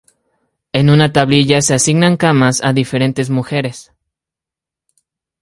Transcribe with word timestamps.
En 0.73 0.89
una 0.89 1.13
tablilla 1.13 1.61
se 1.61 1.75
asignan 1.75 2.17
camas 2.17 2.63
a 2.63 2.73
diferentes 2.73 3.29
mujeres. 3.29 3.91